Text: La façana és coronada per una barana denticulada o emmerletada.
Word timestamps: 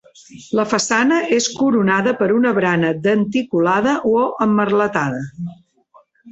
La 0.59 0.63
façana 0.69 1.19
és 1.37 1.49
coronada 1.57 2.15
per 2.23 2.31
una 2.37 2.55
barana 2.59 2.91
denticulada 3.09 3.95
o 4.15 4.17
emmerletada. 4.49 5.25